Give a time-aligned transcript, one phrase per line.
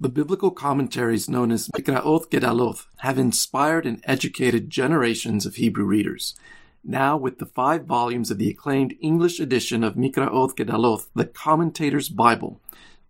[0.00, 6.36] The biblical commentaries known as Mikraot Gedaloth have inspired and educated generations of Hebrew readers.
[6.84, 12.10] Now, with the five volumes of the acclaimed English edition of Mikraot Gedaloth, the Commentator's
[12.10, 12.60] Bible,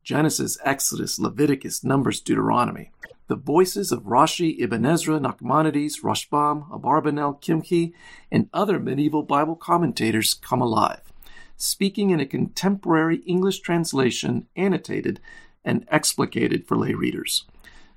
[0.02, 2.90] Genesis, Exodus, Leviticus, Numbers, Deuteronomy,
[3.26, 7.92] the voices of Rashi, Ibn Ezra, Nachmanides, Rashbam, Abarbanel, Kimchi,
[8.32, 11.12] and other medieval Bible commentators come alive,
[11.58, 15.20] speaking in a contemporary English translation annotated
[15.64, 17.44] and explicated for lay readers.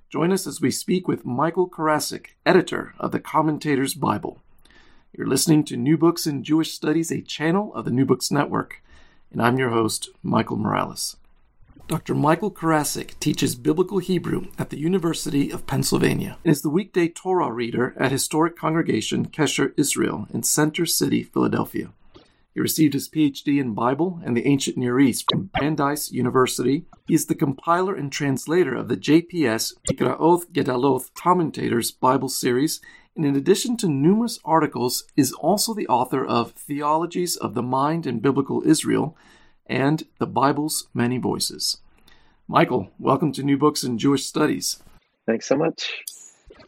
[0.09, 4.41] Join us as we speak with Michael Carasik, editor of the Commentator's Bible.
[5.17, 8.82] You're listening to New Books in Jewish Studies, a channel of the New Books Network,
[9.32, 11.17] and I'm your host, Michael Morales.
[11.87, 12.15] Dr.
[12.15, 17.51] Michael Carasik teaches Biblical Hebrew at the University of Pennsylvania and is the weekday Torah
[17.51, 21.91] reader at historic congregation Kesher Israel in Center City, Philadelphia.
[22.54, 26.84] He received his PhD in Bible and the Ancient Near East from Brandeis University.
[27.07, 32.82] He is the compiler and translator of the JPS Mikraoth Gedaloth Commentators Bible series,
[33.16, 38.05] and in addition to numerous articles, is also the author of Theologies of the Mind
[38.05, 39.16] and Biblical Israel
[39.66, 41.77] and The Bible's Many Voices.
[42.49, 44.84] Michael, welcome to New Books in Jewish Studies.
[45.26, 46.04] Thanks so much.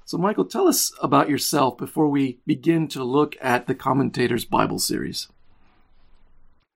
[0.06, 4.80] So, Michael, tell us about yourself before we begin to look at the Commentators Bible
[4.80, 5.28] series.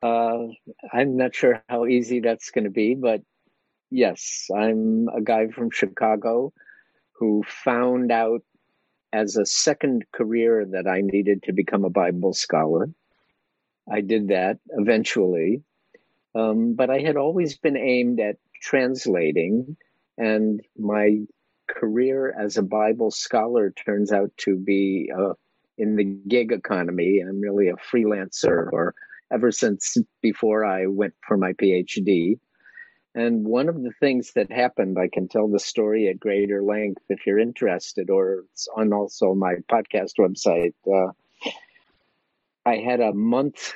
[0.02, 0.48] Uh,
[0.94, 3.22] I'm not sure how easy that's going to be, but
[3.90, 6.54] yes, I'm a guy from Chicago
[7.14, 8.42] who found out
[9.12, 12.90] as a second career that I needed to become a Bible scholar.
[13.90, 15.64] I did that eventually,
[16.36, 19.78] um, but I had always been aimed at translating,
[20.18, 21.22] and my
[21.68, 25.34] career as a Bible scholar turns out to be uh,
[25.78, 27.20] in the gig economy.
[27.20, 28.94] I'm really a freelancer or
[29.32, 32.40] ever since before I went for my PhD.
[33.16, 37.02] And one of the things that happened, I can tell the story at greater length
[37.10, 40.74] if you're interested, or it's on also my podcast website.
[40.86, 41.12] Uh,
[42.66, 43.74] I had a month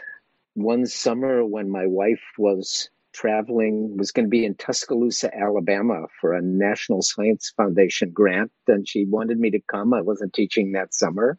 [0.53, 6.33] one summer when my wife was traveling, was going to be in Tuscaloosa, Alabama for
[6.33, 9.93] a National Science Foundation grant, and she wanted me to come.
[9.93, 11.37] I wasn't teaching that summer.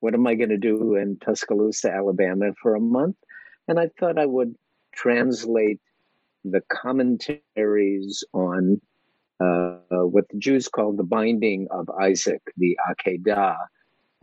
[0.00, 3.16] What am I going to do in Tuscaloosa, Alabama for a month?
[3.68, 4.54] And I thought I would
[4.92, 5.80] translate
[6.44, 8.80] the commentaries on
[9.40, 13.56] uh, what the Jews call the binding of Isaac, the Akedah.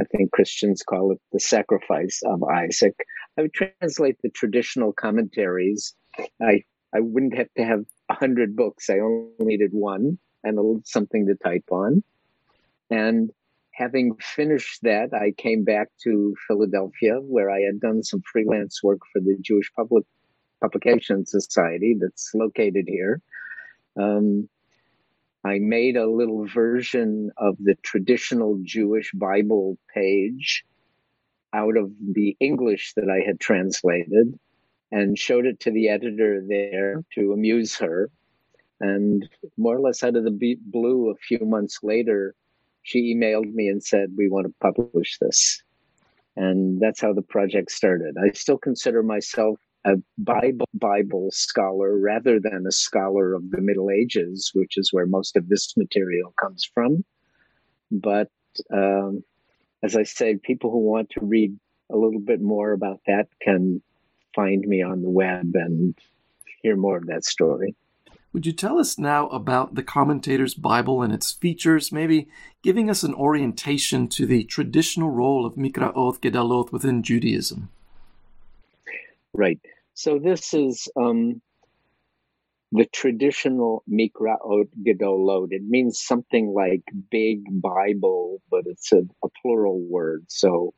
[0.02, 2.96] I think Christians call it the sacrifice of Isaac.
[3.38, 5.94] I would translate the traditional commentaries.
[6.42, 6.64] I,
[6.94, 8.90] I wouldn't have to have a hundred books.
[8.90, 12.04] I only needed one and a something to type on.
[12.90, 13.32] And
[13.76, 19.00] having finished that, I came back to Philadelphia, where I had done some freelance work
[19.12, 20.06] for the Jewish Public
[20.62, 23.22] Publication Society that's located here.
[24.00, 24.48] Um,
[25.44, 30.66] I made a little version of the traditional Jewish Bible page
[31.54, 34.40] out of the English that I had translated
[34.92, 38.10] and showed it to the editor there to amuse her.
[38.80, 39.28] And
[39.58, 42.36] more or less out of the blue, a few months later,
[42.86, 45.62] she emailed me and said, We want to publish this.
[46.38, 48.16] And that's how the project started.
[48.24, 53.90] I still consider myself a Bible, Bible scholar rather than a scholar of the Middle
[53.90, 57.04] Ages, which is where most of this material comes from.
[57.90, 58.30] But
[58.72, 59.24] um,
[59.82, 61.58] as I said, people who want to read
[61.92, 63.82] a little bit more about that can
[64.36, 65.98] find me on the web and
[66.62, 67.76] hear more of that story.
[68.36, 72.28] Would you tell us now about the Commentator's Bible and its features, maybe
[72.64, 77.70] giving us an orientation to the traditional role of Mikraot Gedaloth within Judaism?
[79.32, 79.62] Right.
[79.94, 81.42] So this is um,
[82.74, 85.48] the traditional Mikraot Gedolot.
[85.52, 90.26] It means something like big Bible, but it's a, a plural word.
[90.28, 90.74] So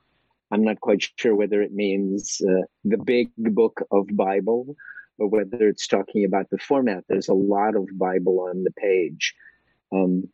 [0.52, 4.76] I'm not quite sure whether it means uh, the big book of Bible
[5.20, 7.04] or whether it's talking about the format.
[7.08, 9.34] There's a lot of Bible on the page.
[9.92, 10.30] Um,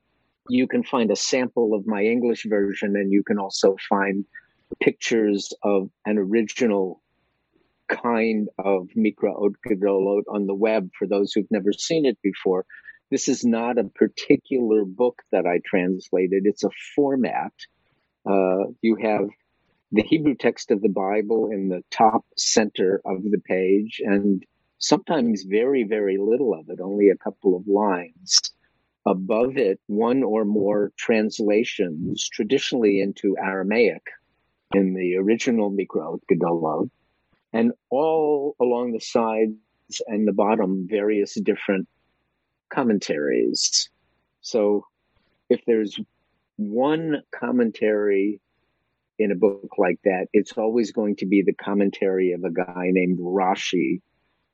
[0.50, 4.26] you can find a sample of my English version, and you can also find
[4.80, 7.02] pictures of an original
[7.88, 12.66] kind of Mikra Gedolot on the web for those who've never seen it before.
[13.12, 17.54] This is not a particular book that I translated, it's a format.
[18.26, 19.28] Uh, you have
[19.92, 24.44] the Hebrew text of the Bible in the top center of the page, and
[24.84, 28.42] sometimes very, very little of it, only a couple of lines.
[29.06, 34.04] Above it, one or more translations, traditionally into Aramaic
[34.74, 36.90] in the original Mikra Gedolot,
[37.54, 39.56] and all along the sides
[40.08, 41.88] and the bottom, various different
[42.70, 43.90] commentaries.
[44.42, 44.86] So
[45.50, 45.98] if there's
[46.58, 48.42] one commentary
[49.18, 52.88] in a book like that, it's always going to be the commentary of a guy
[52.92, 54.02] named Rashi,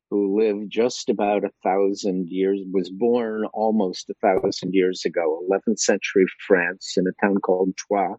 [0.10, 5.80] who lived just about a thousand years, was born almost a thousand years ago, 11th
[5.80, 8.18] century France, in a town called Troyes.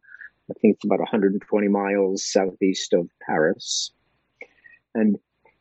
[0.51, 3.93] I think it's about 120 miles southeast of Paris.
[4.95, 5.17] And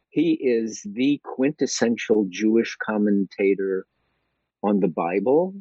[0.09, 3.85] he is the quintessential Jewish commentator
[4.63, 5.53] on the Bible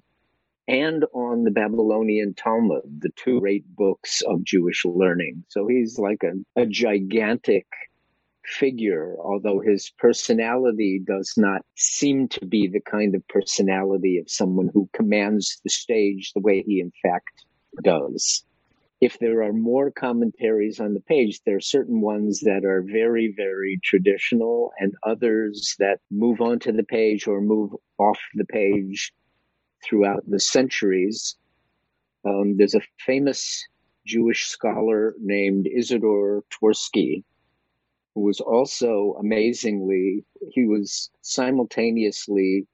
[0.67, 5.45] and on the Babylonian Talmud, the two great books of Jewish learning.
[5.49, 7.67] So he's like a, a gigantic
[8.49, 14.71] figure, although his personality does not seem to be the kind of personality of someone
[14.73, 17.45] who commands the stage the way he in fact
[17.83, 18.45] does
[19.01, 23.33] if there are more commentaries on the page, there are certain ones that are very,
[23.37, 29.13] very traditional and others that move onto the page or move off the page
[29.85, 31.37] throughout the centuries.
[32.25, 33.65] Um, there's a famous
[34.05, 37.23] Jewish scholar named Isidore Twersky,
[38.19, 42.67] who was also amazingly, he was simultaneously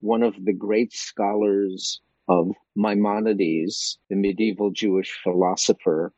[0.00, 6.14] one of the great scholars of Maimonides, the medieval Jewish philosopher,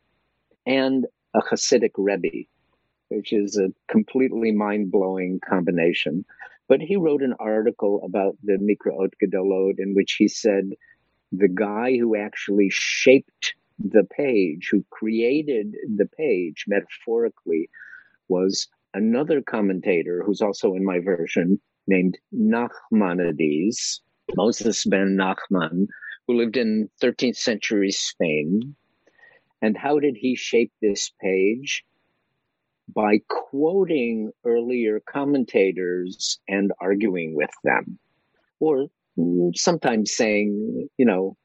[0.64, 2.46] and a Hasidic Rebbe,
[3.08, 6.24] which is a completely mind blowing combination.
[6.68, 10.70] But he wrote an article about the Mikraot Gedolot in which he said
[11.32, 17.70] the guy who actually shaped the page, who created the page metaphorically,
[18.28, 24.00] was another commentator who's also in my version named Nachmanides,
[24.34, 25.86] Moses ben Nachman,
[26.26, 28.74] who lived in 13th century Spain.
[29.62, 31.84] And how did he shape this page?
[32.94, 37.98] By quoting earlier commentators and arguing with them,
[38.60, 38.86] or
[39.54, 41.36] sometimes saying, you know,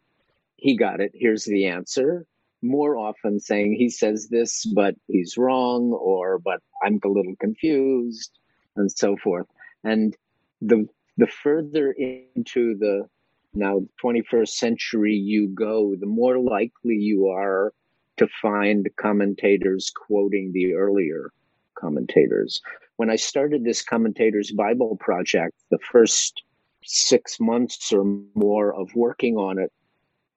[0.58, 2.26] he got it, here's the answer.
[2.62, 8.32] More often saying he says this, but he's wrong, or but I'm a little confused,
[8.76, 9.48] and so forth.
[9.84, 10.16] And
[10.62, 10.88] the
[11.18, 13.08] the further into the
[13.54, 17.74] now 21st century you go, the more likely you are
[18.18, 21.32] to find commentators quoting the earlier
[21.76, 22.62] commentators.
[22.98, 26.44] When I started this commentators Bible project, the first
[26.84, 28.04] six months or
[28.36, 29.72] more of working on it,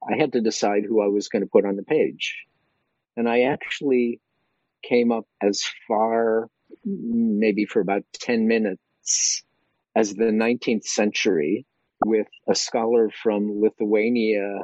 [0.08, 2.44] I had to decide who I was going to put on the page.
[3.16, 4.20] And I actually
[4.82, 6.50] came up as far,
[6.84, 9.42] maybe for about 10 minutes,
[9.96, 11.64] as the 19th century
[12.04, 14.58] with a scholar from Lithuania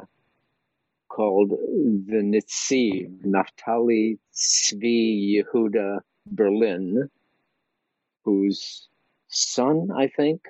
[1.07, 7.09] called the Netziv, Naftali Zvi Yehuda Berlin,
[8.23, 8.87] whose
[9.27, 10.41] son, I think,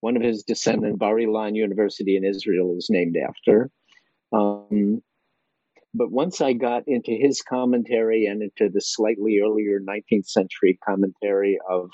[0.00, 3.70] one of his descendants, Bar Ilan University in Israel is named after.
[4.34, 5.00] Um,
[5.94, 11.58] but once I got into his commentary and into the slightly earlier 19th century commentary
[11.70, 11.88] of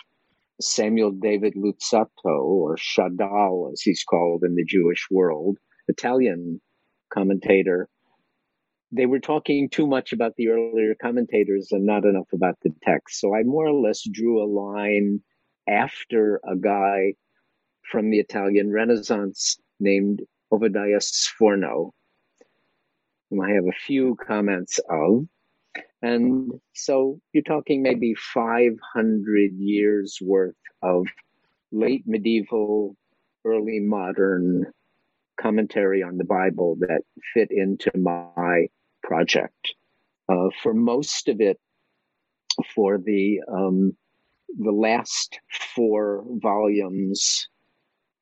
[0.61, 6.61] Samuel David Luzzatto, or Shadal, as he's called in the Jewish world, Italian
[7.13, 7.89] commentator.
[8.93, 13.21] They were talking too much about the earlier commentators and not enough about the text.
[13.21, 15.21] So I more or less drew a line
[15.69, 17.15] after a guy
[17.91, 21.93] from the Italian Renaissance named Ovadia Sforno,
[23.31, 25.27] whom I have a few comments of.
[26.03, 31.07] And so you're talking maybe 500 years worth of
[31.71, 32.97] late medieval,
[33.45, 34.67] early modern
[35.41, 37.03] commentary on the Bible that
[37.35, 38.69] fit into my
[39.03, 39.75] project.
[40.29, 41.59] Uh, for most of it,
[42.75, 43.97] for the um,
[44.59, 45.39] the last
[45.75, 47.49] four volumes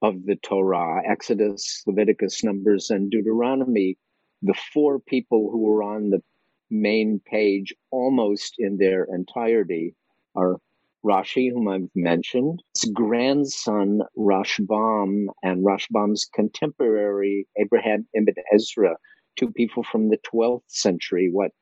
[0.03, 3.97] of the Torah, Exodus, Leviticus, Numbers, and Deuteronomy,
[4.43, 6.23] the four people who were on the
[6.71, 9.95] main page almost in their entirety
[10.35, 10.57] are
[11.05, 18.97] Rashi, whom I've mentioned, his grandson Rashbam, and Rashbam's contemporary Abraham ibn Ezra,
[19.37, 21.53] two people from the 12th century, what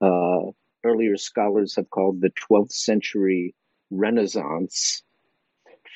[0.00, 0.50] uh,
[0.84, 3.54] earlier scholars have called the 12th century
[3.90, 5.02] Renaissance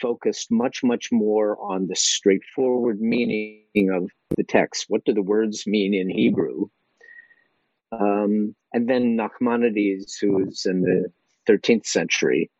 [0.00, 4.86] focused much, much more on the straightforward meaning of the text.
[4.88, 6.66] What do the words mean in Hebrew?
[7.92, 11.12] Um, and then Nachmanides, who's in the
[11.48, 12.50] 13th century,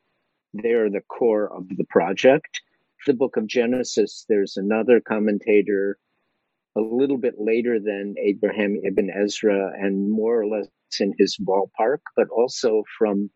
[0.52, 2.60] they're the core of the project.
[3.06, 5.98] The book of Genesis, there's another commentator
[6.76, 10.68] a little bit later than Abraham ibn Ezra and more or less
[10.98, 13.30] in his ballpark, but also from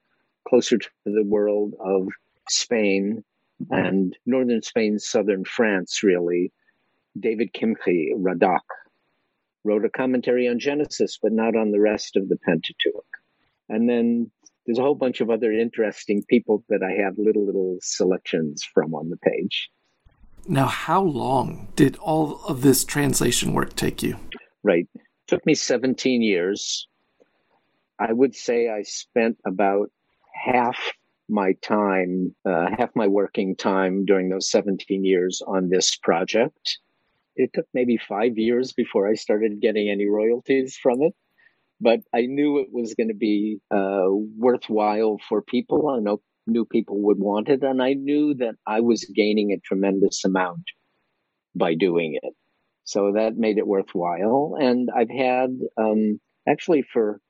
[0.48, 2.08] closer to the world of
[2.48, 3.24] Spain
[3.70, 6.52] and northern Spain, southern France, really.
[7.18, 8.60] David Kimchi, Radak,
[9.64, 13.06] wrote a commentary on Genesis, but not on the rest of the Pentateuch.
[13.68, 14.30] And then
[14.66, 18.94] there's a whole bunch of other interesting people that I have little, little selections from
[18.94, 19.70] on the page.
[20.46, 24.16] Now, how long did all of this translation work take you?
[24.62, 24.88] Right.
[24.94, 26.86] It took me 17 years.
[27.98, 29.90] I would say I spent about
[30.34, 30.78] half
[31.28, 36.78] my time, uh, half my working time during those 17 years on this project.
[37.36, 41.14] It took maybe five years before I started getting any royalties from it,
[41.80, 45.88] but I knew it was going to be uh, worthwhile for people.
[45.88, 49.60] I know knew people would want it, and I knew that I was gaining a
[49.60, 50.64] tremendous amount
[51.54, 52.34] by doing it.
[52.84, 54.56] So that made it worthwhile.
[54.60, 57.20] And I've had um, actually for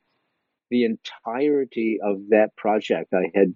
[0.71, 3.55] the entirety of that project, I had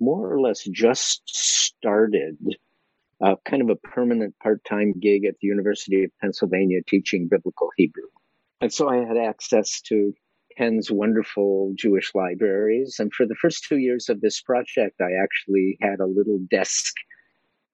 [0.00, 2.36] more or less just started
[3.24, 7.70] uh, kind of a permanent part time gig at the University of Pennsylvania teaching biblical
[7.76, 8.08] Hebrew.
[8.60, 10.12] And so I had access to
[10.56, 12.96] Penn's wonderful Jewish libraries.
[12.98, 16.94] And for the first two years of this project, I actually had a little desk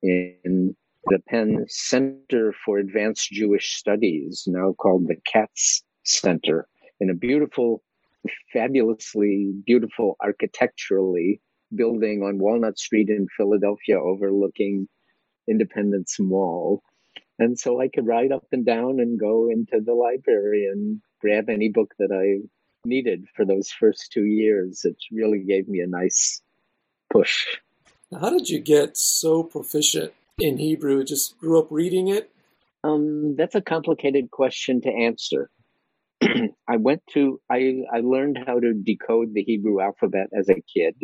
[0.03, 0.75] in
[1.07, 6.67] the Penn Center for Advanced Jewish Studies, now called the Katz Center,
[7.01, 7.83] in a beautiful,
[8.53, 11.41] fabulously beautiful architecturally
[11.75, 14.89] building on Walnut Street in Philadelphia overlooking
[15.49, 16.83] Independence Mall.
[17.39, 21.49] And so I could ride up and down and go into the library and grab
[21.49, 22.47] any book that I
[22.85, 24.83] needed for those first two years.
[24.85, 26.43] It really gave me a nice
[27.13, 27.47] push.
[28.13, 31.05] How did you get so proficient in Hebrew?
[31.05, 32.31] Just grew up reading it?
[32.85, 35.51] Um, that's a complicated question to answer.
[36.69, 40.97] I went to I I learned how to decode the Hebrew alphabet as a kid.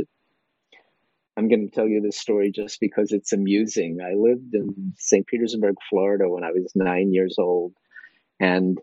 [1.38, 3.98] I'm going to tell you this story just because it's amusing.
[4.04, 4.88] I lived in mm-hmm.
[4.96, 5.24] St.
[5.24, 7.74] Petersburg, Florida when I was 9 years old
[8.40, 8.78] and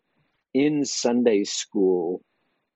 [0.54, 2.24] in Sunday school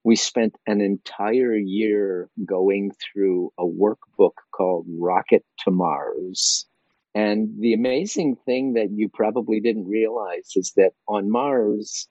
[0.03, 6.65] we spent an entire year going through a workbook called Rocket to Mars.
[7.15, 12.07] And the amazing thing that you probably didn't realize is that on Mars,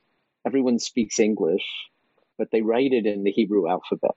[0.47, 1.65] everyone speaks English,
[2.39, 4.17] but they write it in the Hebrew alphabet.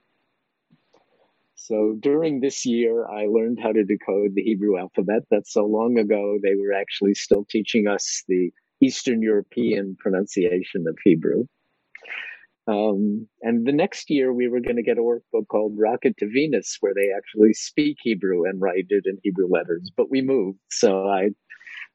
[1.63, 5.22] So during this year, I learned how to decode the Hebrew alphabet.
[5.30, 8.51] That's so long ago, they were actually still teaching us the
[8.82, 11.44] Eastern European pronunciation of Hebrew.
[12.68, 16.30] Um, and the next year, we were going to get a workbook called Rocket to
[16.34, 19.91] Venus, where they actually speak Hebrew and write it in Hebrew letters.
[19.96, 21.30] But we moved, so I,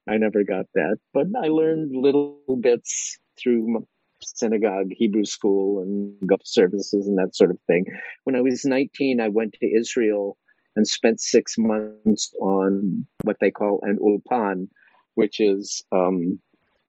[0.09, 0.99] I never got that.
[1.13, 3.85] But I learned little bits through
[4.23, 7.87] synagogue, Hebrew school, and services and that sort of thing.
[8.25, 10.37] When I was 19, I went to Israel
[10.75, 14.69] and spent six months on what they call an ulpan,
[15.15, 16.39] which is um,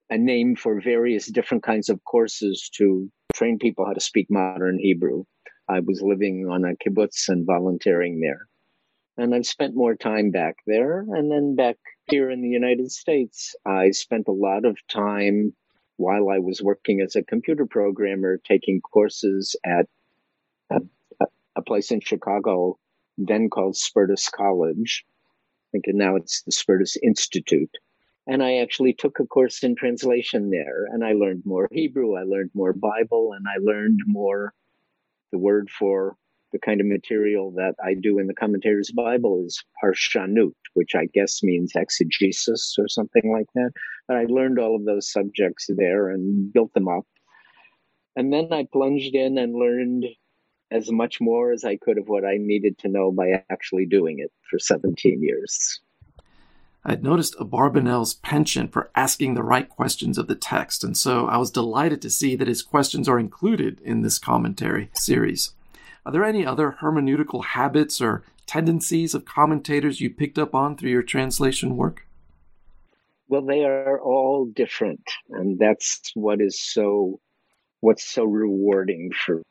[0.09, 4.79] a name for various different kinds of courses to train people how to speak modern
[4.79, 5.23] Hebrew.
[5.69, 8.47] I was living on a kibbutz and volunteering there.
[9.17, 10.99] And I've spent more time back there.
[11.09, 11.77] And then back
[12.09, 15.53] here in the United States, I spent a lot of time
[15.97, 19.87] while I was working as a computer programmer taking courses at
[20.69, 20.79] a,
[21.55, 22.79] a place in Chicago,
[23.17, 25.05] then called Spertus College.
[25.09, 27.75] I think now it's the Spertus Institute.
[28.27, 32.23] And I actually took a course in translation there and I learned more Hebrew, I
[32.23, 34.53] learned more Bible, and I learned more
[35.31, 36.15] the word for
[36.57, 41.05] the kind of material that I do in the commentator's Bible is parshanut, which I
[41.13, 43.71] guess means exegesis or something like that.
[44.07, 47.05] But I learned all of those subjects there and built them up.
[48.15, 50.05] And then I plunged in and learned
[50.71, 54.17] as much more as I could of what I needed to know by actually doing
[54.19, 55.79] it for 17 years.
[56.83, 61.37] I'd noticed Abarbanel's penchant for asking the right questions of the text, and so I
[61.37, 65.51] was delighted to see that his questions are included in this commentary series.
[66.07, 70.91] Are there any other hermeneutical habits or tendencies of commentators you picked up on through
[70.91, 72.07] your translation work?
[73.27, 77.19] Well, they are all different, and that's what is so
[77.81, 79.41] what's so rewarding for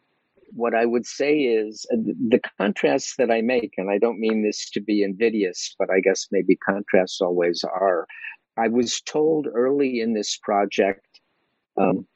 [0.54, 1.96] what I would say is uh,
[2.28, 6.00] the contrasts that I make, and I don't mean this to be invidious, but I
[6.00, 8.06] guess maybe contrasts always are.
[8.56, 11.20] I was told early in this project
[11.76, 12.06] um,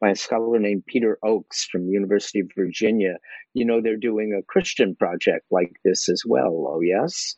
[0.00, 3.16] by a scholar named Peter Ochs from the University of Virginia,
[3.54, 6.66] you know, they're doing a Christian project like this as well.
[6.68, 7.36] Oh, yes?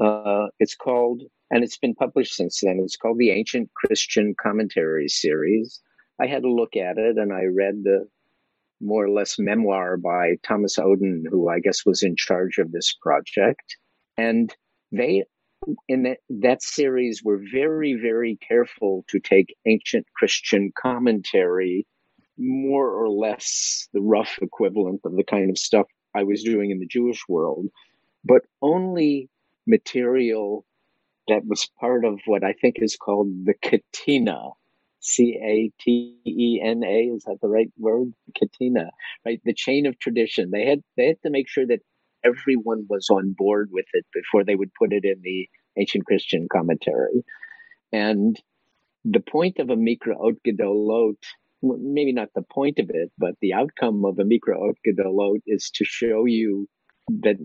[0.00, 5.08] Uh, it's called, and it's been published since then, it's called the Ancient Christian Commentary
[5.08, 5.80] Series.
[6.20, 8.08] I had a look at it and I read the
[8.80, 12.94] more or less memoir by Thomas Oden, who I guess was in charge of this
[13.00, 13.76] project.
[14.18, 14.54] And
[14.92, 15.24] they,
[15.88, 21.86] in that, that series, were very, very careful to take ancient Christian commentary,
[22.38, 26.80] more or less the rough equivalent of the kind of stuff I was doing in
[26.80, 27.66] the Jewish world,
[28.24, 29.28] but only
[29.66, 30.64] material
[31.28, 34.50] that was part of what I think is called the Catena,
[35.00, 37.14] C A T E N A.
[37.14, 38.12] Is that the right word?
[38.36, 38.90] Catena,
[39.24, 39.40] right?
[39.44, 40.50] The chain of tradition.
[40.50, 41.80] They had they had to make sure that
[42.26, 46.48] everyone was on board with it before they would put it in the ancient Christian
[46.50, 47.24] commentary.
[47.92, 48.40] And
[49.04, 51.22] the point of a Mikra Ot Gedolot,
[51.62, 55.70] maybe not the point of it, but the outcome of a Mikra Ot Gedolot is
[55.74, 56.68] to show you
[57.08, 57.36] that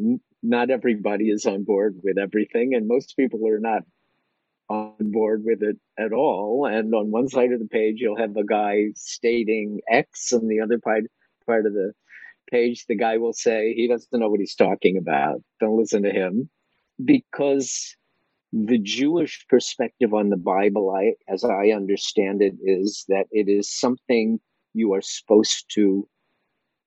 [0.42, 3.84] not everybody is on board with everything, and most people are not
[4.70, 6.66] on board with it at all.
[6.66, 10.62] And on one side of the page, you'll have a guy stating X, and the
[10.62, 11.04] other part
[11.46, 11.94] part of the
[12.52, 15.42] page, the guy will say he doesn't know what he's talking about.
[15.60, 16.50] Don't listen to him,
[17.04, 17.96] because
[18.54, 23.72] the Jewish perspective on the Bible, I, as I understand it, is that it is
[23.72, 24.40] something
[24.74, 26.08] you are supposed to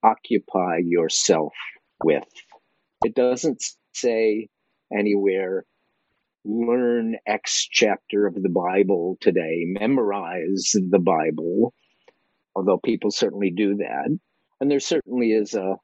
[0.02, 1.54] occupy yourself
[2.02, 2.28] with.
[3.04, 4.48] It doesn't say
[4.96, 5.64] anywhere
[6.44, 11.72] learn X chapter of the Bible today, memorize the Bible,
[12.54, 14.18] although people certainly do that.
[14.60, 15.76] And there certainly is a,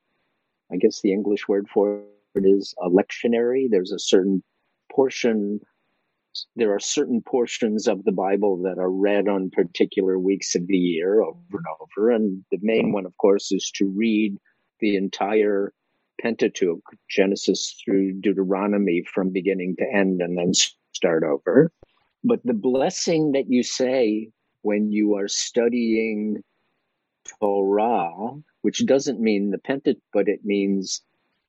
[0.73, 2.03] I guess the English word for
[2.35, 3.67] it is a lectionary.
[3.69, 4.43] There's a certain
[4.93, 5.61] portion,
[6.57, 10.77] there are certain portions of the Bible that are read on particular weeks of the
[10.77, 12.11] year over and over.
[12.11, 12.93] And the main mm-hmm.
[12.93, 14.37] one, of course, is to read
[14.80, 15.73] the entire
[16.21, 20.52] Pentateuch, Genesis through Deuteronomy from beginning to end, and then
[20.93, 21.73] start over.
[22.23, 24.30] But the blessing that you say
[24.63, 26.43] when you are studying
[27.41, 31.02] Torah, which doesn't mean the Pentateuch, but it means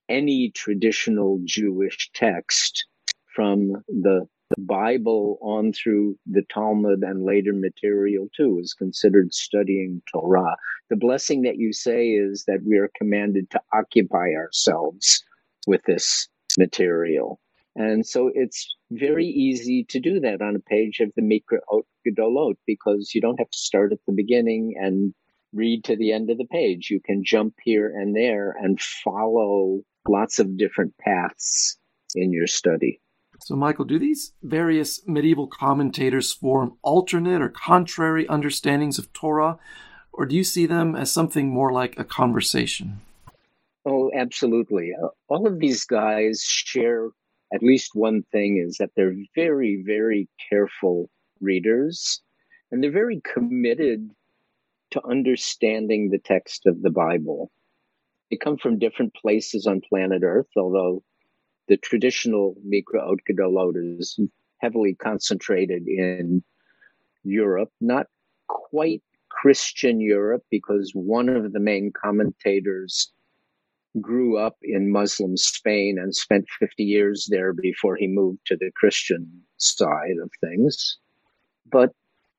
[0.10, 2.86] any traditional Jewish text
[3.34, 10.02] from the the Bible on through the Talmud and later material too is considered studying
[10.12, 10.58] Torah.
[10.90, 15.24] The blessing that you say is that we are commanded to occupy ourselves
[15.68, 17.40] with this material.
[17.78, 21.86] And so it's very easy to do that on a page of the Mikra Ot
[22.06, 25.14] Gedolot because you don't have to start at the beginning and
[25.54, 26.90] read to the end of the page.
[26.90, 31.78] You can jump here and there and follow lots of different paths
[32.16, 33.00] in your study.
[33.44, 39.58] So, Michael, do these various medieval commentators form alternate or contrary understandings of Torah,
[40.14, 43.02] or do you see them as something more like a conversation?
[43.84, 44.92] Oh, absolutely.
[44.94, 47.10] Uh, all of these guys share
[47.54, 51.10] at least one thing is that they're very, very careful
[51.40, 52.22] readers
[52.72, 54.12] and they're very committed
[54.92, 57.52] to understanding the text of the Bible.
[58.30, 61.04] They come from different places on planet Earth, although
[61.68, 64.20] the traditional Mikra Ot Gedolot is
[64.60, 66.44] heavily concentrated in
[67.24, 68.08] Europe, not
[68.48, 73.12] quite Christian Europe, because one of the main commentators
[74.00, 78.72] grew up in Muslim Spain and spent 50 years there before he moved to the
[78.76, 80.98] Christian side of things.
[81.70, 81.92] But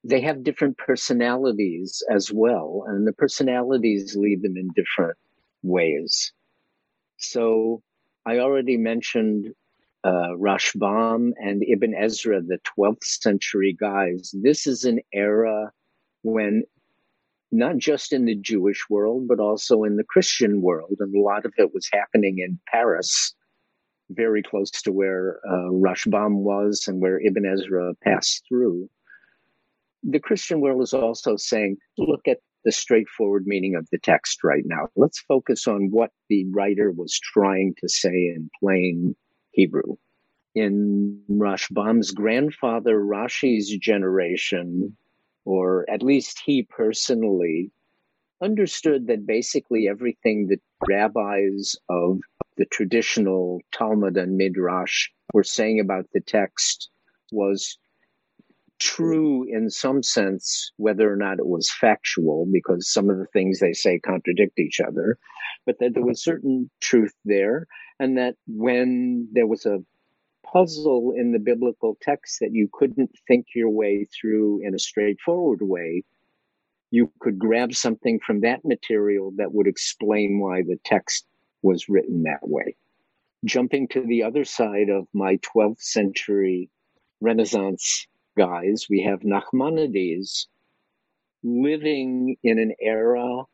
[0.05, 5.17] they have different personalities as well, and the personalities lead them in different
[5.63, 6.33] ways.
[7.19, 7.83] So
[8.27, 9.55] I already mentioned
[10.05, 14.35] uh, Rashbam and Ibn Ezra, the 12th century guys.
[14.43, 15.71] This is an era
[16.23, 16.65] when
[17.53, 21.45] not just in the Jewish world, but also in the Christian world, and a lot
[21.45, 23.35] of it was happening in Paris,
[24.11, 28.89] very close to where uh, Rashbam was and where Ibn Ezra passed through.
[30.05, 34.65] The Christian world is also saying, look at the straightforward meaning of the text right
[34.65, 34.89] now.
[34.97, 39.17] Let's focus on what the writer was trying to say in plain
[39.53, 39.97] Hebrew.
[40.55, 44.97] In Rashbam's grandfather Rashi's generation,
[45.45, 47.71] or at least he personally,
[48.43, 52.21] understood that basically everything that rabbis of
[52.57, 56.91] the traditional Talmud and Midrash were saying about the text
[57.31, 57.79] was
[58.83, 63.61] true in some sense, whether or not it was factual, because some of the things
[63.61, 65.19] they say contradict each other.
[65.65, 67.67] but that there was certain truth there,
[67.99, 69.79] and that when there was a
[70.45, 75.61] puzzle in the biblical text that you couldn't think your way through in a straightforward
[75.63, 76.03] way,
[76.91, 81.25] you could grab something from that material that would explain why the text
[81.63, 82.77] was written that way.
[83.45, 86.71] Jumping to the other side of my 12th century
[87.21, 90.47] Renaissance guys, we have Nachmanides
[91.43, 93.45] living in an era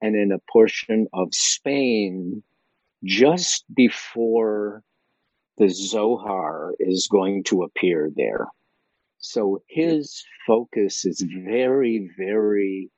[0.00, 2.42] and in a portion of Spain
[3.04, 4.82] just before
[5.58, 8.48] the Zohar is going to appear there.
[9.18, 12.90] So his focus is very, very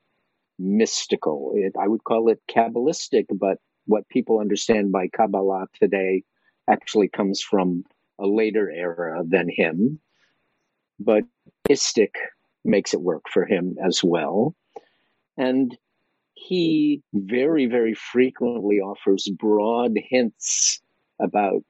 [0.58, 1.52] mystical.
[1.54, 6.22] It, I would call it Kabbalistic, but what people understand by Kabbalah today
[6.68, 7.84] actually comes from
[8.18, 10.00] a later era than him.
[10.98, 11.24] But
[11.68, 12.14] mystic
[12.64, 14.54] makes it work for him as well.
[15.36, 15.76] And
[16.34, 20.80] he very, very frequently offers broad hints
[21.20, 21.62] about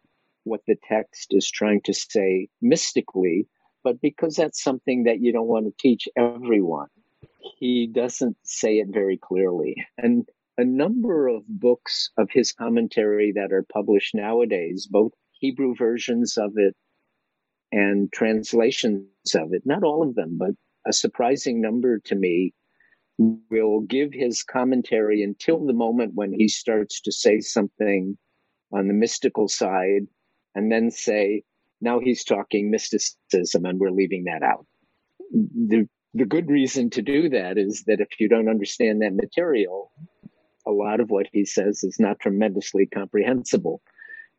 [0.44, 3.46] what the text is trying to say mystically,
[3.82, 6.88] but because that's something that you don't want to teach everyone,
[7.58, 9.74] he doesn't say it very clearly.
[9.96, 16.36] And a number of books of his commentary that are published nowadays, both Hebrew versions
[16.36, 16.76] of it
[17.74, 20.52] and translations of it, not all of them, but
[20.86, 22.54] a surprising number to me,
[23.18, 28.16] will give his commentary until the moment when he starts to say something
[28.72, 30.06] on the mystical side
[30.54, 31.42] and then say,
[31.80, 34.66] now he's talking mysticism and we're leaving that out.
[35.32, 39.90] The, the good reason to do that is that if you don't understand that material,
[40.64, 43.82] a lot of what he says is not tremendously comprehensible.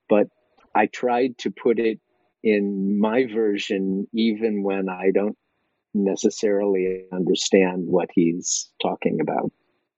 [0.08, 0.28] But
[0.74, 2.00] I tried to put it
[2.46, 5.36] in my version, even when I don't
[5.96, 9.52] necessarily understand what he's talking about.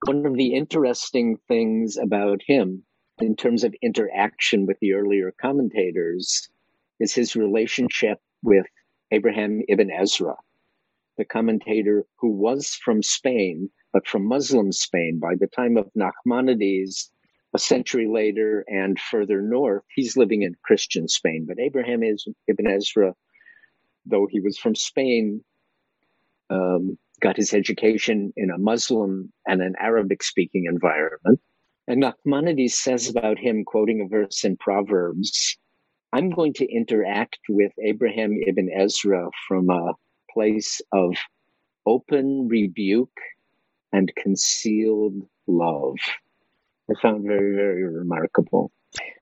[0.06, 2.84] One of the interesting things about him
[3.20, 6.48] in terms of interaction with the earlier commentators
[7.02, 8.66] is his relationship with
[9.12, 10.36] Abraham ibn Ezra,
[11.18, 15.20] the commentator who was from Spain, but from Muslim Spain.
[15.20, 17.10] By the time of Nachmanides,
[17.58, 21.46] a century later and further north, he's living in Christian Spain.
[21.48, 23.16] But Abraham is, ibn Ezra,
[24.06, 25.44] though he was from Spain,
[26.52, 31.40] um, got his education in a Muslim and an Arabic speaking environment.
[31.88, 35.58] And Nachmanides says about him, quoting a verse in Proverbs,
[36.14, 39.94] I'm going to interact with Abraham ibn Ezra from a
[40.32, 41.16] place of
[41.88, 43.20] open rebuke
[43.92, 45.98] and concealed love.
[46.90, 48.72] I found very, very remarkable.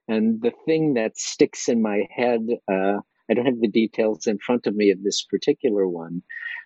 [0.08, 2.98] And the thing that sticks in my head, uh,
[3.30, 6.22] I don't have the details in front of me of this particular one,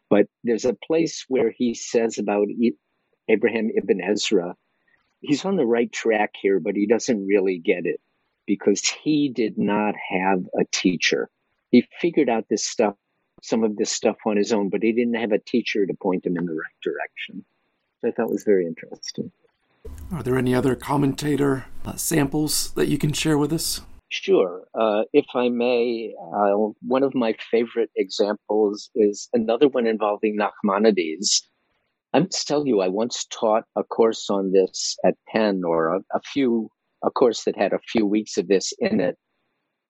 [0.10, 2.48] but there's a place where he says about
[3.30, 4.56] Abraham ibn Ezra
[5.22, 8.00] he's on the right track here, but he doesn't really get it
[8.46, 11.30] because he did not have a teacher.
[11.72, 12.96] He figured out this stuff,
[13.44, 16.26] some of this stuff on his own, but he didn't have a teacher to point
[16.26, 17.46] him in the right direction.
[18.02, 19.32] So I thought was very interesting.
[20.12, 23.82] Are there any other commentator uh, samples that you can share with us?
[24.10, 24.64] Sure.
[24.74, 31.44] Uh, if I may, uh, one of my favorite examples is another one involving Nachmanides.
[32.14, 36.00] I must tell you, I once taught a course on this at Penn, or a,
[36.14, 36.70] a few,
[37.04, 39.16] a course that had a few weeks of this in it.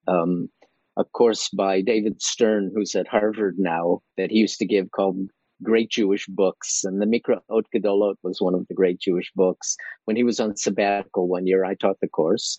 [0.05, 0.49] Um,
[0.97, 5.29] a course by David Stern, who's at Harvard now, that he used to give called
[5.63, 6.83] Great Jewish Books.
[6.83, 9.75] And the Mikraot Gedolot was one of the great Jewish books.
[10.05, 12.57] When he was on sabbatical one year, I taught the course.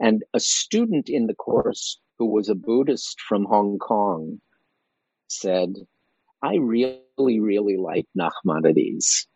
[0.00, 4.40] And a student in the course who was a Buddhist from Hong Kong
[5.28, 5.74] said,
[6.42, 9.26] I really, really like Nachmanides.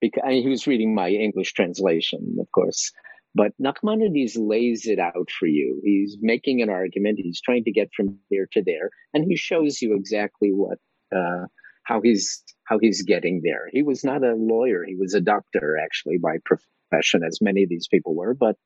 [0.00, 2.92] Because I mean, he was reading my English translation, of course.
[3.34, 5.80] But Nachmanides lays it out for you.
[5.84, 7.20] He's making an argument.
[7.22, 10.78] He's trying to get from here to there, and he shows you exactly what
[11.14, 11.46] uh,
[11.86, 13.68] how he's how he's getting there.
[13.72, 17.68] He was not a lawyer; he was a doctor, actually, by profession, as many of
[17.68, 18.34] these people were.
[18.34, 18.56] But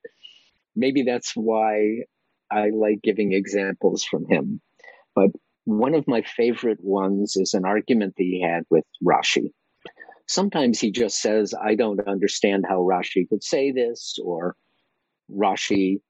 [0.75, 2.05] maybe that's why
[2.51, 4.61] I like giving examples from him.
[5.15, 5.31] But
[5.65, 9.53] one of my favorite ones is an argument that he had with Rashi.
[10.27, 14.57] Sometimes he just says, I don't understand how Rashi could say this, or
[15.31, 16.01] Rashi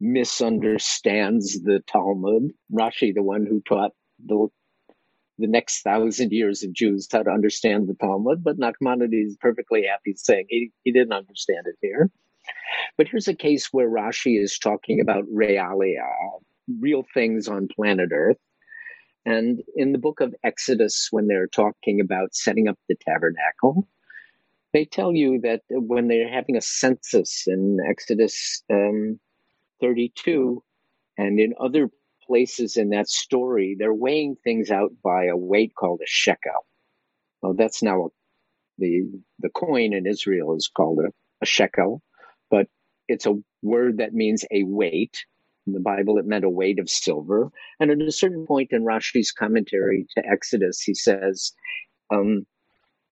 [0.00, 2.52] misunderstands the Talmud.
[2.72, 3.92] Rashi, the one who taught
[4.24, 4.48] the
[5.42, 9.84] the next thousand years of Jews how to understand the Talmud, but Nachmanides is perfectly
[9.84, 12.10] happy saying he, he didn't understand it here.
[12.96, 16.08] But here's a case where Rashi is talking about realia,
[16.80, 18.38] real things on planet Earth,
[19.24, 23.86] and in the book of Exodus, when they're talking about setting up the tabernacle,
[24.72, 29.20] they tell you that when they're having a census in Exodus um,
[29.80, 30.62] 32
[31.18, 31.90] and in other
[32.26, 36.66] places in that story, they're weighing things out by a weight called a shekel.
[37.40, 38.08] Well, that's now a,
[38.78, 39.02] the
[39.40, 42.02] the coin in Israel is called a, a shekel,
[42.50, 42.68] but
[43.08, 45.24] it's a word that means a weight.
[45.66, 47.50] In the Bible, it meant a weight of silver.
[47.78, 51.52] And at a certain point in Rashi's commentary to Exodus, he says,
[52.10, 52.46] um,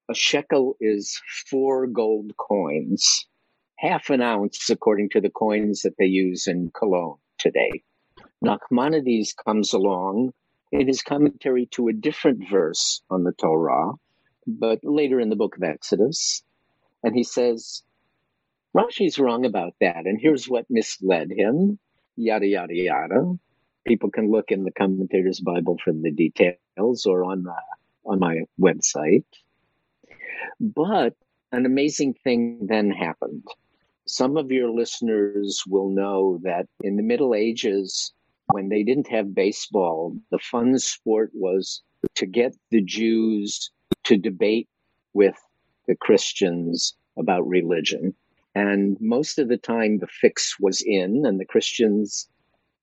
[0.08, 3.26] a shekel is four gold coins,
[3.78, 7.84] half an ounce, according to the coins that they use in Cologne today.
[8.42, 10.32] Nachmanides comes along
[10.72, 13.92] in his commentary to a different verse on the Torah,
[14.46, 16.42] but later in the book of Exodus,
[17.02, 17.82] and he says,
[18.74, 21.78] Rashi's wrong about that, and here's what misled him,
[22.16, 23.38] yada, yada, yada.
[23.86, 27.56] People can look in the commentator's Bible for the details or on, the,
[28.04, 29.24] on my website.
[30.60, 31.14] But
[31.52, 33.44] an amazing thing then happened.
[34.06, 38.12] Some of your listeners will know that in the Middle Ages,
[38.52, 41.82] when they didn't have baseball, the fun sport was
[42.16, 43.70] to get the Jews
[44.04, 44.68] to debate
[45.12, 45.36] with
[45.86, 48.14] the Christians about religion.
[48.54, 52.28] And most of the time, the fix was in, and the Christians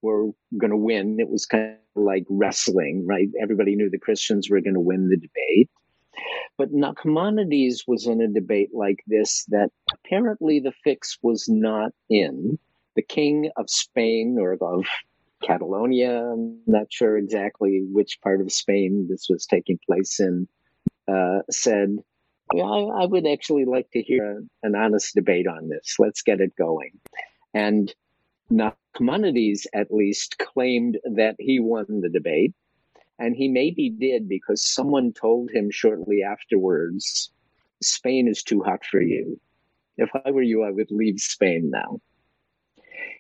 [0.02, 0.28] were
[0.58, 1.20] going to win.
[1.20, 3.28] It was kind of like wrestling, right?
[3.42, 5.70] Everybody knew the Christians were going to win the debate.
[6.58, 12.58] But Nachmanides was in a debate like this that apparently the fix was not in.
[12.96, 14.86] The king of Spain or of
[15.44, 20.48] Catalonia, I'm not sure exactly which part of Spain this was taking place in,
[21.08, 21.98] uh, said,
[22.54, 25.96] I, I, would actually like to hear an honest debate on this.
[26.00, 27.00] Let's get it going.
[27.54, 27.94] And
[28.52, 32.54] Nachmanides at least claimed that he won the debate.
[33.20, 37.32] And he maybe did because someone told him shortly afterwards,
[37.82, 39.40] Spain is too hot for you.
[39.98, 42.00] If I were you, I would leave Spain now.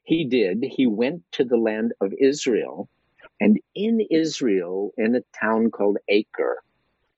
[0.04, 0.63] He did.
[0.63, 2.89] He went to the land of Israel.
[3.39, 6.63] And in Israel, in a town called Acre,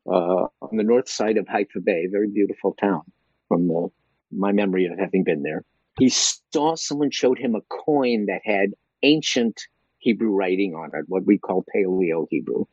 [0.08, 3.02] uh, on the north side of Haifa Bay, very beautiful town
[3.48, 3.90] from the,
[4.32, 5.64] my memory of having been there.
[5.98, 8.72] He saw someone showed him a coin that had
[9.04, 9.62] ancient
[10.00, 12.66] Hebrew writing on it, what we call Paleo Hebrew.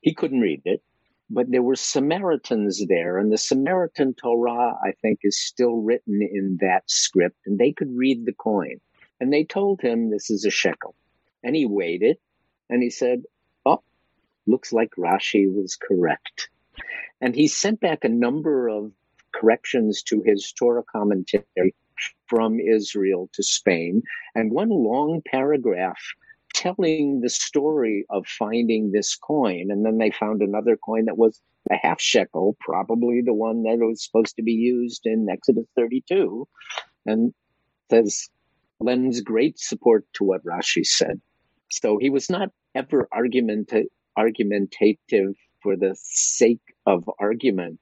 [0.00, 0.82] He couldn't read it,
[1.30, 6.58] but there were Samaritans there, and the Samaritan Torah, I think, is still written in
[6.60, 8.80] that script, and they could read the coin.
[9.20, 10.94] And they told him this is a shekel.
[11.42, 12.20] And he weighed it,
[12.70, 13.22] and he said,
[13.66, 13.82] Oh,
[14.46, 16.48] looks like Rashi was correct.
[17.20, 18.92] And he sent back a number of
[19.32, 21.74] corrections to his Torah commentary
[22.26, 24.02] from Israel to Spain,
[24.34, 26.00] and one long paragraph
[26.54, 29.70] telling the story of finding this coin.
[29.70, 33.78] And then they found another coin that was a half shekel, probably the one that
[33.78, 36.46] was supposed to be used in Exodus 32,
[37.06, 37.34] and
[37.90, 38.28] says,
[38.80, 41.20] lends great support to what Rashi said.
[41.70, 47.78] So he was not ever argumenta- argumentative for the sake of argument,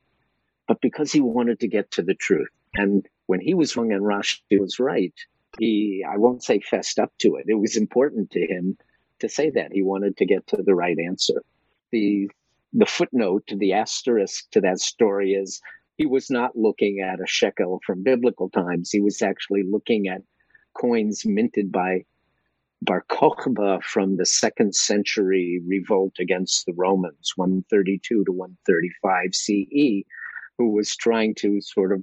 [0.69, 2.49] but because he wanted to get to the truth.
[2.75, 5.15] And when he was wrong and Rashi was right,
[5.59, 7.47] he, I won't say fessed up to it.
[7.49, 8.79] It was important to him
[9.19, 9.73] to say that.
[9.73, 11.43] He wanted to get to the right answer.
[11.91, 12.31] The,
[12.73, 15.61] the footnote, to the asterisk to that story is
[15.99, 18.91] he was not looking at a shekel from biblical times.
[18.91, 20.23] He was actually looking at
[20.75, 22.05] coins minted by
[22.83, 30.05] Bar Kokhba from the second century revolt against the Romans, 132 to 135 CE,
[30.59, 32.03] who was trying to sort of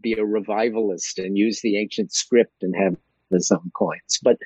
[0.00, 2.96] be a revivalist and use the ancient script and have
[3.30, 4.18] his own coins.
[4.22, 4.38] But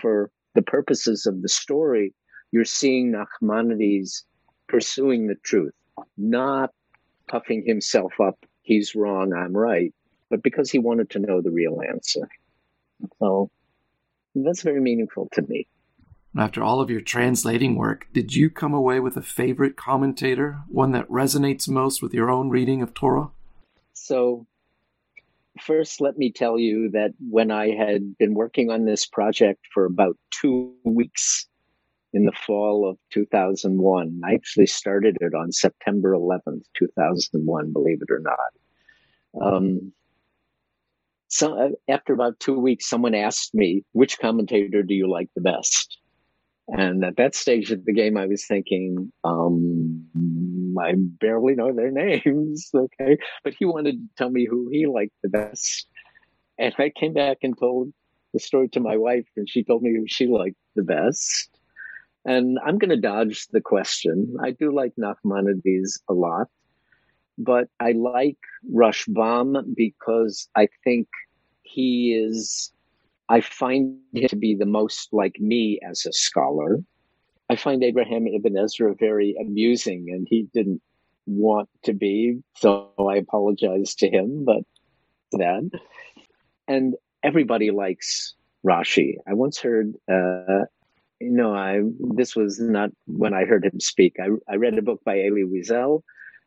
[0.00, 2.14] for the purposes of the story,
[2.52, 4.24] you're seeing Nachmanides
[4.68, 5.74] pursuing the truth,
[6.16, 6.72] not
[7.28, 9.92] puffing himself up, he's wrong, I'm right,
[10.30, 12.28] but because he wanted to know the real answer.
[13.18, 13.50] So
[14.34, 15.66] that's very meaningful to me.
[16.36, 20.92] After all of your translating work, did you come away with a favorite commentator, one
[20.92, 23.30] that resonates most with your own reading of Torah?
[23.94, 24.46] So,
[25.60, 29.84] first, let me tell you that when I had been working on this project for
[29.84, 31.48] about two weeks
[32.12, 38.10] in the fall of 2001, I actually started it on September 11th, 2001, believe it
[38.10, 39.54] or not.
[39.54, 39.92] Um,
[41.28, 45.42] so uh, after about two weeks, someone asked me, which commentator do you like the
[45.42, 45.98] best?
[46.68, 50.06] And at that stage of the game, I was thinking, um,
[50.78, 52.70] I barely know their names.
[52.74, 53.18] Okay.
[53.44, 55.86] But he wanted to tell me who he liked the best.
[56.58, 57.92] And I came back and told
[58.32, 61.50] the story to my wife, and she told me who she liked the best.
[62.24, 64.36] And I'm going to dodge the question.
[64.42, 66.48] I do like Nachmanides a lot.
[67.38, 68.38] But I like
[68.74, 71.06] Rashbam because I think
[71.62, 72.72] he is,
[73.28, 76.78] I find him to be the most like me as a scholar.
[77.48, 80.82] I find Abraham Ibn Ezra very amusing, and he didn't
[81.26, 84.62] want to be, so I apologize to him, but
[85.32, 85.70] that.
[86.66, 88.34] And everybody likes
[88.66, 89.14] Rashi.
[89.26, 90.64] I once heard, uh,
[91.20, 91.80] you know, I
[92.16, 94.16] this was not when I heard him speak.
[94.20, 96.02] I, I read a book by Elie Wiesel,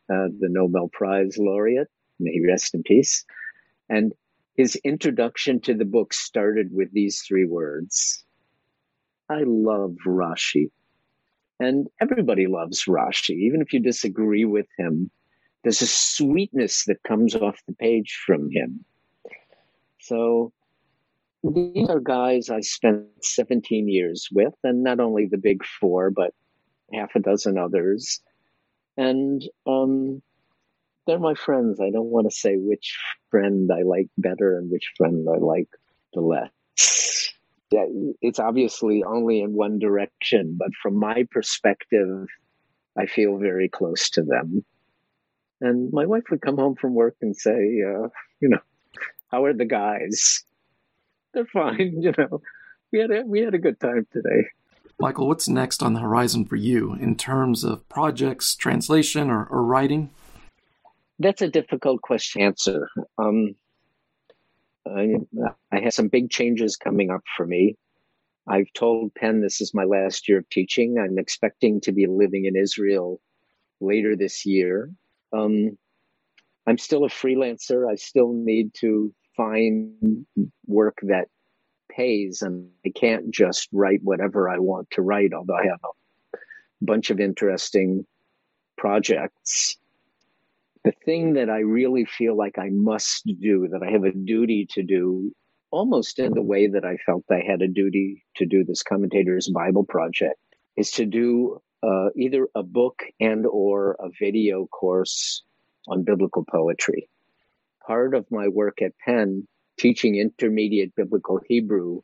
[0.09, 1.89] uh, the Nobel Prize laureate.
[2.19, 3.25] May he rest in peace.
[3.89, 4.13] And
[4.55, 8.23] his introduction to the book started with these three words
[9.29, 10.71] I love Rashi.
[11.59, 15.09] And everybody loves Rashi, even if you disagree with him.
[15.63, 18.83] There's a sweetness that comes off the page from him.
[19.99, 20.51] So
[21.43, 26.33] these are guys I spent 17 years with, and not only the big four, but
[26.93, 28.19] half a dozen others.
[28.97, 30.21] And um,
[31.07, 31.79] they're my friends.
[31.79, 32.97] I don't want to say which
[33.29, 35.69] friend I like better and which friend I like
[36.13, 36.51] the less.
[37.71, 37.85] Yeah,
[38.21, 42.27] it's obviously only in one direction, but from my perspective,
[42.97, 44.65] I feel very close to them.
[45.61, 48.09] And my wife would come home from work and say, uh,
[48.41, 48.59] you know,
[49.29, 50.43] how are the guys?
[51.33, 52.41] They're fine, you know.
[52.91, 54.47] We had a, we had a good time today.
[54.99, 59.63] Michael, what's next on the horizon for you in terms of projects, translation, or, or
[59.63, 60.11] writing?
[61.17, 62.89] That's a difficult question to answer.
[63.17, 63.55] Um,
[64.85, 65.15] I,
[65.71, 67.77] I have some big changes coming up for me.
[68.47, 70.97] I've told Penn this is my last year of teaching.
[70.97, 73.21] I'm expecting to be living in Israel
[73.79, 74.91] later this year.
[75.33, 75.77] Um,
[76.67, 77.89] I'm still a freelancer.
[77.89, 80.25] I still need to find
[80.65, 81.27] work that
[81.95, 86.37] pays, and I can't just write whatever I want to write, although I have a
[86.81, 88.05] bunch of interesting
[88.77, 89.77] projects
[90.83, 94.67] the thing that I really feel like I must do, that I have a duty
[94.71, 95.31] to do,
[95.69, 99.49] almost in the way that I felt I had a duty to do this commentator's
[99.49, 100.39] Bible project,
[100.75, 105.43] is to do uh, either a book and or a video course
[105.87, 107.07] on biblical poetry.
[107.85, 112.01] Part of my work at Penn, teaching intermediate biblical Hebrew,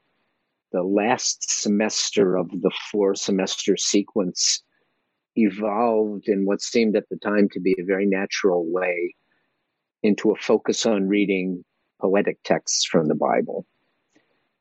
[0.71, 4.63] the last semester of the four semester sequence
[5.35, 9.15] evolved in what seemed at the time to be a very natural way
[10.03, 11.63] into a focus on reading
[12.01, 13.65] poetic texts from the Bible.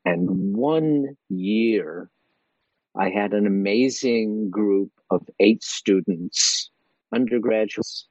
[0.05, 2.09] And one year,
[2.95, 6.71] I had an amazing group of eight students,
[7.13, 8.07] undergraduates,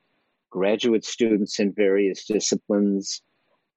[0.50, 3.22] graduate students in various disciplines,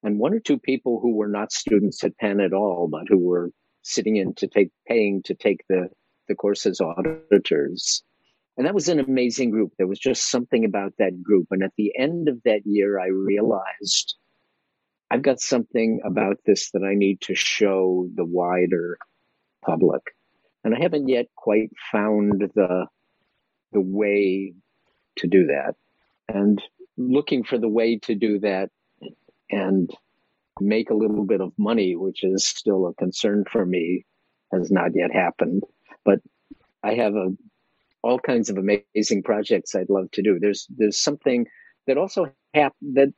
[0.03, 3.17] and one or two people who were not students at Penn at all, but who
[3.17, 5.89] were sitting in to take, paying to take the,
[6.27, 8.03] the course as auditors.
[8.57, 9.73] And that was an amazing group.
[9.77, 11.47] There was just something about that group.
[11.51, 14.15] And at the end of that year, I realized
[15.12, 18.97] I've got something about this that I need to show the wider
[19.65, 20.01] public.
[20.63, 22.85] And I haven't yet quite found the,
[23.71, 24.53] the way
[25.17, 25.75] to do that.
[26.27, 26.62] And
[26.97, 28.69] looking for the way to do that
[29.49, 29.89] and
[30.59, 34.05] make a little bit of money, which is still a concern for me,
[34.51, 35.63] has not yet happened.
[36.05, 36.19] But
[36.83, 37.29] I have a
[38.01, 40.39] all kinds of amazing projects I'd love to do.
[40.39, 41.47] There's there's something
[41.88, 43.13] that also happened that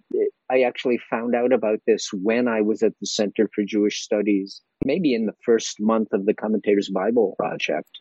[0.50, 4.62] I actually found out about this when I was at the Center for Jewish Studies,
[4.84, 8.00] maybe in the first month of the Commentators Bible Project.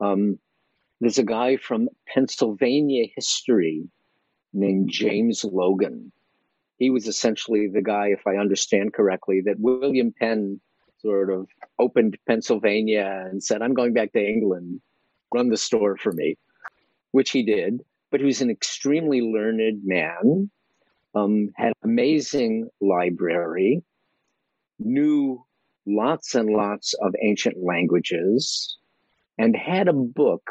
[0.00, 0.38] Um,
[1.00, 3.88] there's a guy from Pennsylvania history
[4.52, 6.12] named James Logan.
[6.82, 10.60] He was essentially the guy, if I understand correctly, that William Penn
[10.98, 11.46] sort of
[11.78, 14.80] opened Pennsylvania and said, I'm going back to England
[15.32, 16.36] run the store for me,
[17.12, 17.84] which he did.
[18.10, 20.50] But he was an extremely learned man,
[21.14, 23.84] um, had amazing library,
[24.80, 25.44] knew
[25.86, 28.76] lots and lots of ancient languages,
[29.38, 30.50] and had a book,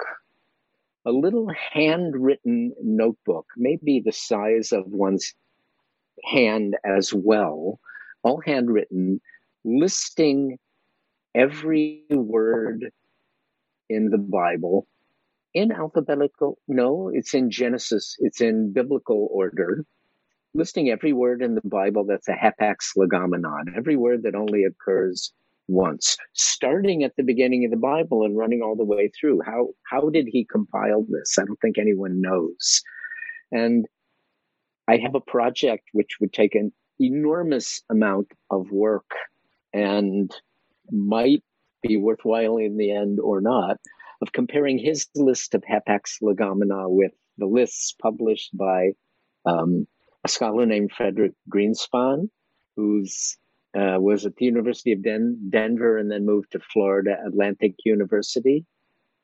[1.04, 5.34] a little handwritten notebook, maybe the size of one's
[6.24, 7.80] hand as well,
[8.24, 9.22] all handwritten,
[9.64, 10.58] listing
[11.36, 12.92] every word
[13.90, 14.88] in the Bible
[15.54, 19.86] in alphabetical no it's in genesis it's in biblical order
[20.54, 25.34] listing every word in the bible that's a hapax legomenon every word that only occurs
[25.72, 29.40] once starting at the beginning of the bible and running all the way through.
[29.46, 31.38] How how did he compile this?
[31.40, 32.82] I don't think anyone knows.
[33.52, 33.86] And
[34.92, 39.10] i have a project which would take an enormous amount of work
[39.74, 40.32] and
[40.92, 41.44] might
[41.82, 43.78] be worthwhile in the end or not,
[44.22, 48.92] of comparing his list of hapax legomena with the lists published by
[49.46, 49.88] um,
[50.24, 52.30] a scholar named Frederick Greenspahn,
[52.76, 53.38] who's
[53.74, 58.66] uh, was at the University of Den- Denver and then moved to Florida Atlantic University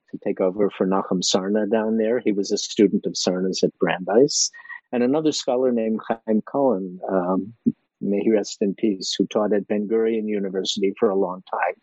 [0.10, 2.20] to take over for Nachum Sarna down there.
[2.20, 4.50] He was a student of Sarna's at Brandeis.
[4.92, 7.54] And another scholar named Chaim Cohen, um,
[8.00, 11.76] may he rest in peace, who taught at Ben Gurion University for a long time,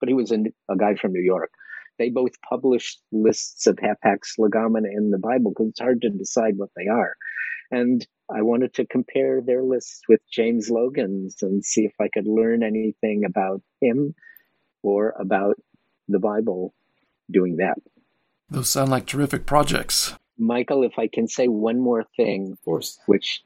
[0.00, 0.38] but he was a,
[0.68, 1.50] a guy from New York.
[1.98, 6.56] They both published lists of hapax legomena in the Bible because it's hard to decide
[6.56, 7.14] what they are.
[7.70, 12.26] And I wanted to compare their lists with James Logan's and see if I could
[12.26, 14.14] learn anything about him
[14.82, 15.56] or about
[16.08, 16.74] the Bible
[17.30, 17.78] doing that.
[18.50, 20.14] Those sound like terrific projects.
[20.38, 23.42] Michael, if I can say one more thing, of course, which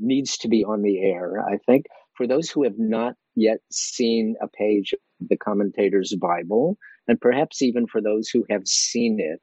[0.00, 1.86] needs to be on the air, I think,
[2.16, 6.76] for those who have not yet seen a page of the commentator's Bible,
[7.08, 9.42] and perhaps even for those who have seen it,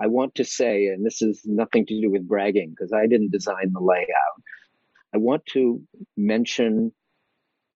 [0.00, 3.32] I want to say, and this is nothing to do with bragging because I didn't
[3.32, 4.42] design the layout.
[5.14, 5.82] I want to
[6.16, 6.92] mention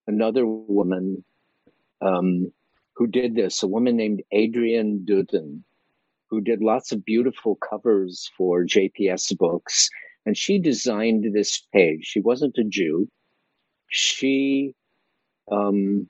[0.07, 1.25] another woman
[2.01, 2.53] um,
[2.95, 5.65] who did this, a woman named Adrianne Dudden,
[6.33, 9.91] who did lots of beautiful covers for JPS books.
[10.25, 12.07] And she designed this page.
[12.07, 13.07] She wasn't a Jew.
[13.89, 14.75] She
[15.51, 16.09] um,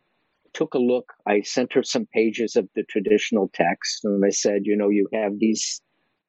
[0.53, 1.12] took a look.
[1.27, 5.09] I sent her some pages of the traditional text, and I said, you know, you
[5.12, 5.83] have these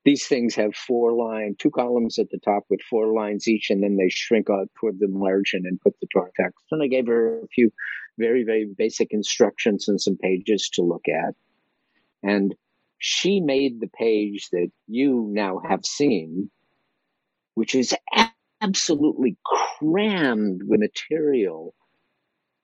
[0.05, 3.83] these things have four line, two columns at the top with four lines each, and
[3.83, 6.65] then they shrink out toward the margin and put the Torah text.
[6.71, 7.71] And I gave her a few
[8.17, 11.35] very, very basic instructions and some pages to look at.
[12.21, 12.53] And
[13.05, 16.49] she made the page that you now have seen,
[17.53, 17.93] which is
[18.61, 21.75] absolutely crammed with material.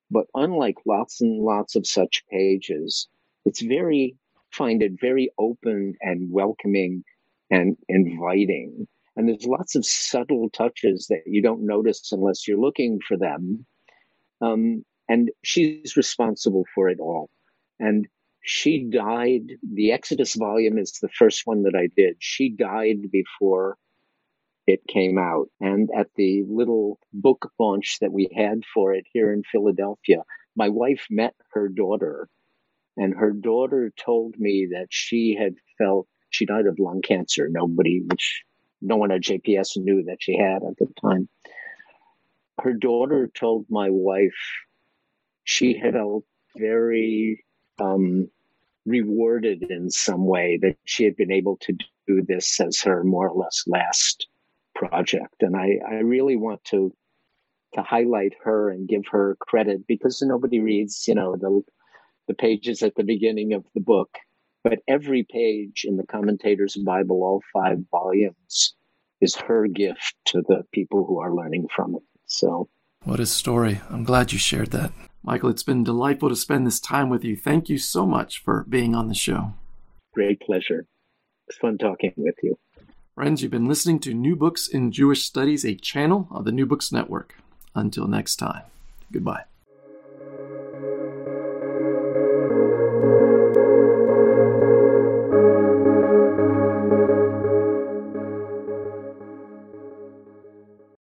[0.10, 3.10] But unlike lots and lots of such pages,
[3.44, 4.16] it's very,
[4.50, 7.04] find it very open and welcoming
[7.52, 8.88] and inviting.
[9.18, 13.66] And there's lots of subtle touches that you don't notice unless you're looking for them.
[14.40, 17.30] Um, and she's responsible for it all.
[17.78, 18.08] And
[18.42, 19.58] she died.
[19.64, 22.18] The Exodus volume is the first one that I did.
[22.20, 23.78] She died before
[24.68, 25.48] it came out.
[25.60, 30.24] And at the little book launch that we had for it here in Philadelphia,
[30.56, 32.30] my wife met her daughter.
[32.98, 37.48] And her daughter told me that she had felt she died of lung cancer.
[37.50, 38.44] Nobody, which
[38.82, 41.28] no one at JPS knew that she had at the time.
[42.62, 44.38] Her daughter told my wife
[45.44, 46.26] she had felt
[46.58, 47.44] very
[47.80, 48.30] um,
[48.86, 51.74] rewarded in some way that she had been able to
[52.08, 54.28] do this as her more or less last
[54.76, 55.36] project.
[55.42, 56.94] And I, I really want to
[57.76, 61.62] to highlight her and give her credit because nobody reads, you know, the
[62.28, 64.10] the pages at the beginning of the book
[64.64, 68.76] but every page in the commentator's Bible, all five volumes,
[69.22, 72.04] is her gift to the people who are learning from it.
[72.26, 72.70] So,
[73.04, 73.82] what a story.
[73.90, 74.92] I'm glad you shared that.
[75.24, 77.36] Michael, it's been delightful to spend this time with you.
[77.36, 79.54] Thank you so much for being on the show.
[80.14, 80.86] Great pleasure.
[81.48, 82.58] It's fun talking with you.
[83.16, 86.66] Friends, you've been listening to New Books in Jewish Studies, a channel of the New
[86.66, 87.36] Books Network.
[87.76, 88.64] Until next time,
[89.12, 89.44] goodbye.